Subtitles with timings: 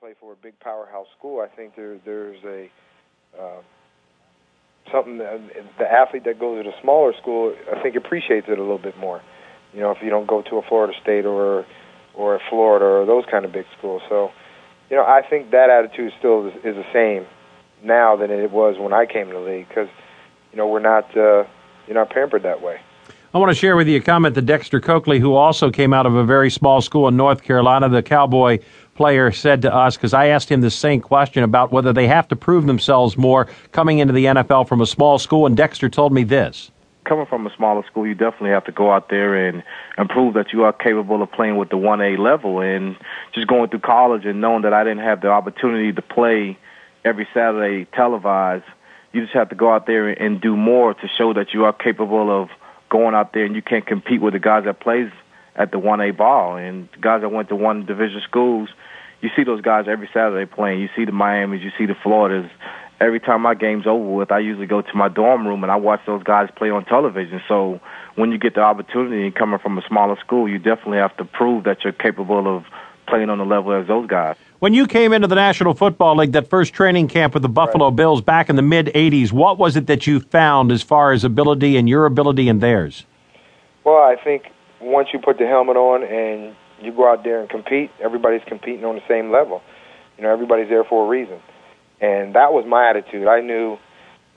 [0.00, 2.70] play for a big powerhouse school, I think there there's a
[3.38, 3.60] uh,
[4.90, 5.38] something that
[5.78, 8.96] the athlete that goes to the smaller school, I think appreciates it a little bit
[8.98, 9.20] more.
[9.74, 11.66] You know, if you don't go to a Florida State or
[12.14, 14.00] or a Florida or those kind of big schools.
[14.08, 14.30] So,
[14.88, 17.26] you know, I think that attitude still is, is the same
[17.84, 19.88] now than it was when I came to the league because,
[20.50, 21.44] you know, we're not uh,
[21.86, 22.80] you're not pampered that way.
[23.32, 26.04] I want to share with you a comment that Dexter Coakley, who also came out
[26.04, 28.58] of a very small school in North Carolina, the Cowboy
[28.96, 32.26] player, said to us, because I asked him the same question about whether they have
[32.28, 36.12] to prove themselves more coming into the NFL from a small school, and Dexter told
[36.12, 36.72] me this.
[37.04, 39.62] Coming from a smaller school, you definitely have to go out there and,
[39.96, 42.60] and prove that you are capable of playing with the 1A level.
[42.60, 42.96] And
[43.32, 46.58] just going through college and knowing that I didn't have the opportunity to play
[47.04, 48.64] every Saturday televised,
[49.12, 51.72] you just have to go out there and do more to show that you are
[51.72, 52.50] capable of
[52.90, 55.10] going out there and you can't compete with the guys that plays
[55.56, 56.56] at the 1A ball.
[56.56, 58.68] And guys that went to one division schools,
[59.22, 60.80] you see those guys every Saturday playing.
[60.80, 62.50] You see the Miamis, you see the Floridas.
[63.00, 65.76] Every time my game's over with, I usually go to my dorm room and I
[65.76, 67.40] watch those guys play on television.
[67.48, 67.80] So
[68.16, 71.64] when you get the opportunity coming from a smaller school, you definitely have to prove
[71.64, 72.64] that you're capable of
[73.10, 74.36] playing on the level as those guys.
[74.60, 77.88] When you came into the National Football League, that first training camp with the Buffalo
[77.88, 77.96] right.
[77.96, 81.24] Bills back in the mid 80s, what was it that you found as far as
[81.24, 83.04] ability and your ability and theirs?
[83.84, 84.44] Well, I think
[84.80, 88.84] once you put the helmet on and you go out there and compete, everybody's competing
[88.84, 89.62] on the same level.
[90.16, 91.40] You know, everybody's there for a reason.
[92.00, 93.26] And that was my attitude.
[93.26, 93.78] I knew,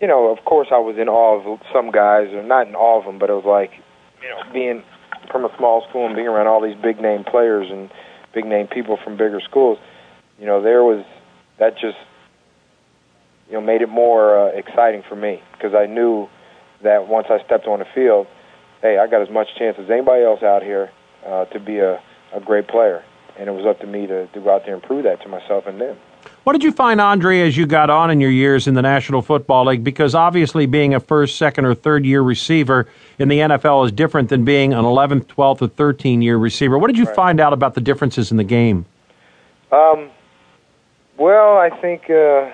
[0.01, 2.99] you know, of course I was in awe of some guys, or not in awe
[2.99, 3.71] of them, but it was like,
[4.21, 4.83] you know, being
[5.31, 7.89] from a small school and being around all these big name players and
[8.33, 9.77] big name people from bigger schools–
[10.39, 11.05] you know, there was
[11.59, 11.97] that just
[13.47, 16.27] you know made it more uh, exciting for me because I knew
[16.83, 18.27] that once I stepped on the field,
[18.81, 20.91] hey, I got as much chance as anybody else out here
[21.25, 22.01] uh, to be a,
[22.33, 23.03] a great player,
[23.39, 25.29] and it was up to me to, to go out there and prove that to
[25.29, 25.97] myself and them.
[26.43, 29.21] What did you find, Andre, as you got on in your years in the National
[29.21, 29.81] Football League?
[29.81, 32.85] Because obviously, being a first, second, or third year receiver
[33.17, 36.77] in the NFL is different than being an 11th, 12th, or 13 year receiver.
[36.77, 37.15] What did you right.
[37.15, 38.85] find out about the differences in the game?
[39.71, 40.09] Um,
[41.17, 42.51] well, I think uh,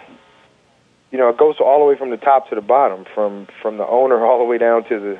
[1.12, 3.78] you know it goes all the way from the top to the bottom, from from
[3.78, 5.20] the owner all the way down to the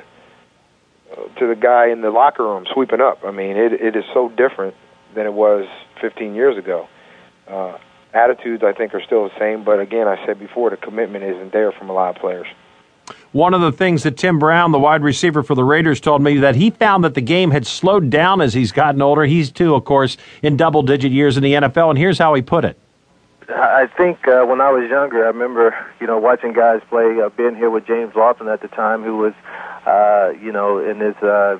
[1.12, 3.24] uh, to the guy in the locker room sweeping up.
[3.24, 4.76] I mean, it it is so different
[5.16, 5.66] than it was
[6.00, 6.86] 15 years ago.
[7.48, 7.76] Uh,
[8.12, 11.52] attitudes, I think, are still the same, but again, I said before, the commitment isn't
[11.52, 12.46] there from a lot of players.
[13.32, 16.38] One of the things that Tim Brown, the wide receiver for the Raiders, told me
[16.38, 19.24] that he found that the game had slowed down as he's gotten older.
[19.24, 22.42] He's too, of course, in double digit years in the NFL, and here's how he
[22.42, 22.78] put it.
[23.48, 27.20] I think uh, when I was younger, I remember you know watching guys play.
[27.20, 29.34] Uh, being here with James Lofton at the time, who was
[29.86, 31.58] uh, you know in his uh,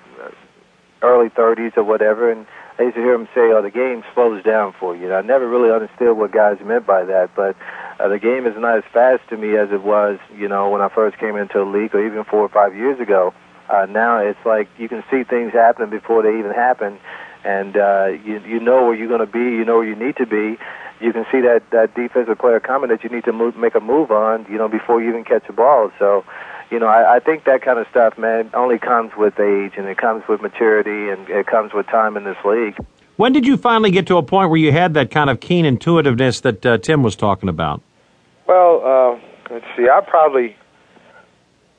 [1.02, 2.46] early 30s or whatever, and
[2.80, 5.20] I used to hear him say, "Oh, the game slows down for you." And I
[5.20, 7.54] never really understood what guys meant by that, but
[8.00, 10.80] uh, the game is not as fast to me as it was, you know, when
[10.80, 13.34] I first came into the league, or even four or five years ago.
[13.68, 16.98] Uh, now it's like you can see things happening before they even happen,
[17.44, 20.16] and uh, you you know where you're going to be, you know where you need
[20.16, 20.56] to be,
[21.00, 23.80] you can see that that defensive player coming that you need to move, make a
[23.80, 25.90] move on, you know, before you even catch a ball.
[25.98, 26.24] So,
[26.70, 29.86] you know, I, I think that kind of stuff, man, only comes with age and
[29.86, 32.76] it comes with maturity and it comes with time in this league.
[33.16, 35.66] When did you finally get to a point where you had that kind of keen
[35.66, 37.82] intuitiveness that uh, Tim was talking about?
[38.46, 39.88] Well, uh, let's see.
[39.88, 40.56] I probably,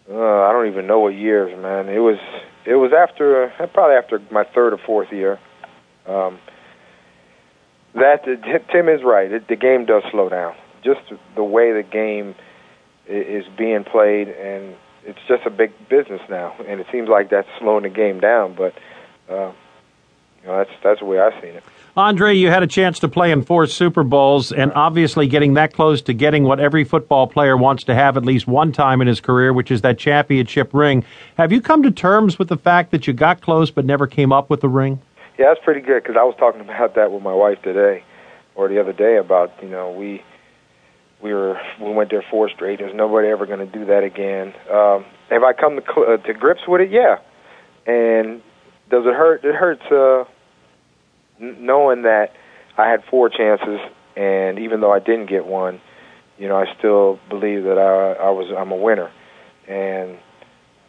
[0.09, 1.89] uh, I don't even know what years, man.
[1.89, 2.19] It was,
[2.65, 5.39] it was after, uh, probably after my third or fourth year.
[6.05, 6.37] Um,
[7.95, 8.23] that
[8.71, 9.31] Tim is right.
[9.31, 10.55] It, the game does slow down.
[10.83, 11.01] Just
[11.35, 12.35] the way the game
[13.11, 16.55] is being played, and it's just a big business now.
[16.67, 18.55] And it seems like that's slowing the game down.
[18.55, 18.73] But
[19.29, 19.51] uh,
[20.41, 21.63] you know, that's that's the way I've seen it.
[21.97, 25.73] Andre, you had a chance to play in four Super Bowls, and obviously getting that
[25.73, 29.07] close to getting what every football player wants to have at least one time in
[29.07, 31.03] his career, which is that championship ring.
[31.37, 34.31] Have you come to terms with the fact that you got close but never came
[34.31, 35.01] up with the ring?
[35.37, 38.03] Yeah, that's pretty good because I was talking about that with my wife today,
[38.55, 40.23] or the other day about you know we
[41.23, 42.79] we were we went there four straight.
[42.79, 44.53] There's nobody ever going to do that again.
[44.71, 46.91] Um, have I come to uh, to grips with it?
[46.91, 47.17] Yeah.
[47.85, 48.41] And
[48.89, 49.43] does it hurt?
[49.43, 50.25] It hurts uh,
[51.43, 52.31] n- knowing that
[52.77, 53.79] I had four chances,
[54.15, 55.81] and even though I didn't get one,
[56.37, 59.11] you know, I still believe that I I was I'm a winner,
[59.67, 60.17] and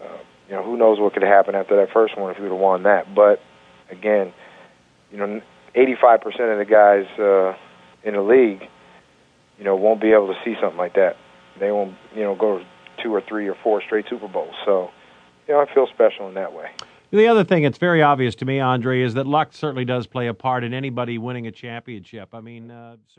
[0.00, 0.18] uh,
[0.48, 2.60] you know who knows what could happen after that first one if you would have
[2.60, 3.14] won that.
[3.14, 3.40] But
[3.90, 4.32] again,
[5.10, 5.40] you know,
[5.76, 7.54] 85% of the guys uh,
[8.06, 8.68] in the league,
[9.58, 11.16] you know, won't be able to see something like that.
[11.58, 12.62] They won't, you know, go
[13.02, 14.54] two or three or four straight Super Bowls.
[14.64, 14.90] So,
[15.46, 16.70] you know, I feel special in that way.
[17.10, 20.28] The other thing that's very obvious to me, Andre, is that luck certainly does play
[20.28, 22.30] a part in anybody winning a championship.
[22.32, 22.96] I mean, uh,